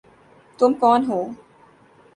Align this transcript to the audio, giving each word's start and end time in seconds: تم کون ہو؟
تم 0.59 0.71
کون 0.81 1.01
ہو؟ 1.09 1.19